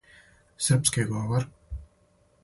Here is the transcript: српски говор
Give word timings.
српски 0.67 1.05
говор 1.11 1.45